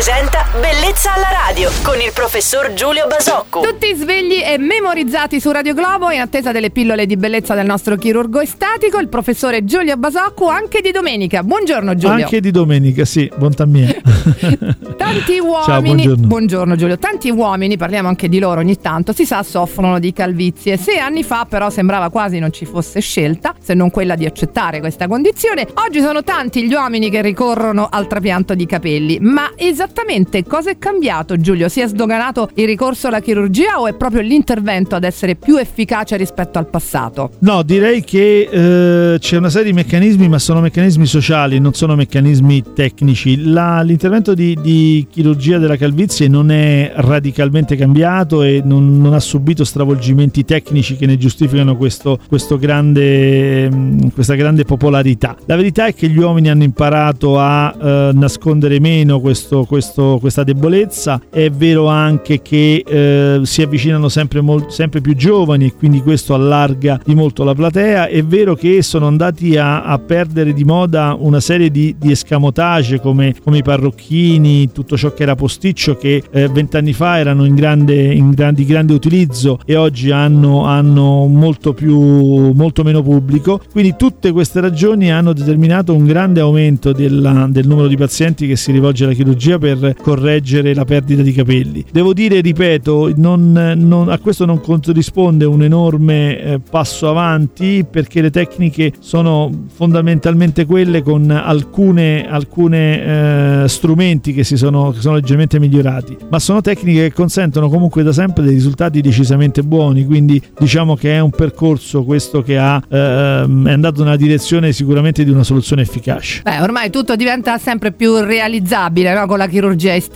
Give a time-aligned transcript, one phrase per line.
[0.00, 3.60] presenta Bellezza alla radio con il professor Giulio Basocco.
[3.60, 7.94] Tutti svegli e memorizzati su Radio Globo in attesa delle pillole di bellezza del nostro
[7.94, 11.44] chirurgo estatico, il professore Giulio Basocco, anche di domenica.
[11.44, 12.24] Buongiorno Giulio.
[12.24, 13.94] Anche di domenica, sì, bontà mia.
[14.98, 16.26] Tanti uomini, Ciao, buongiorno.
[16.26, 20.76] buongiorno Giulio, tanti uomini, parliamo anche di loro ogni tanto, si sa soffrono di calvizie.
[20.76, 24.80] Sei anni fa però sembrava quasi non ci fosse scelta, se non quella di accettare
[24.80, 25.66] questa condizione.
[25.74, 30.78] Oggi sono tanti gli uomini che ricorrono al trapianto di capelli, ma esattamente cosa è
[30.78, 31.68] cambiato Giulio?
[31.68, 36.16] Si è sdoganato il ricorso alla chirurgia o è proprio l'intervento ad essere più efficace
[36.16, 37.30] rispetto al passato?
[37.40, 41.94] No, direi che eh, c'è una serie di meccanismi, ma sono meccanismi sociali, non sono
[41.94, 43.44] meccanismi tecnici.
[43.50, 49.20] La- l'intervento di, di chirurgia della calvizie non è radicalmente cambiato e non, non ha
[49.20, 55.36] subito stravolgimenti tecnici che ne giustificano questo, questo grande, mh, questa grande popolarità.
[55.46, 60.44] La verità è che gli uomini hanno imparato a eh, nascondere meno questo- questo- questa
[60.44, 61.20] debolezza.
[61.28, 66.34] È vero anche che eh, si avvicinano sempre, mol- sempre più giovani e quindi questo
[66.34, 68.06] allarga di molto la platea.
[68.06, 73.00] È vero che sono andati a, a perdere di moda una serie di, di escamotage
[73.00, 77.56] come, come i parrucchini, tutto ciò che era posticcio che eh, vent'anni fa erano in
[77.56, 83.60] grande, in gran- di grande utilizzo e oggi hanno, hanno molto, più, molto meno pubblico.
[83.72, 88.54] Quindi tutte queste ragioni hanno determinato un grande aumento della- del numero di pazienti che
[88.54, 91.84] si rivolge alla chirurgia per correggere la perdita di capelli.
[91.90, 98.20] Devo dire, ripeto, non- non- a questo non corrisponde un enorme eh, passo avanti perché
[98.20, 105.14] le tecniche sono fondamentalmente quelle con alcune, alcune eh, strumenti che, si sono, che sono
[105.16, 110.40] leggermente migliorati, ma sono tecniche che consentono comunque da sempre dei risultati decisamente buoni, quindi
[110.58, 115.30] diciamo che è un percorso questo che ha, ehm, è andato nella direzione sicuramente di
[115.30, 116.42] una soluzione efficace.
[116.42, 119.26] Beh, ormai tutto diventa sempre più realizzabile no?
[119.26, 120.09] con la chirurgia estetica.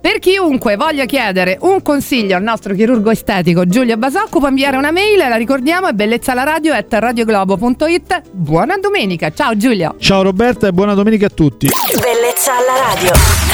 [0.00, 4.90] Per chiunque voglia chiedere un consiglio al nostro chirurgo estetico Giulio Basocco può inviare una
[4.90, 8.22] mail, la ricordiamo, è bellezzalaradio at radioglobo.it.
[8.30, 9.96] Buona domenica, ciao Giulio!
[9.98, 11.68] Ciao Roberta e buona domenica a tutti.
[12.00, 13.49] Bellezza alla radio.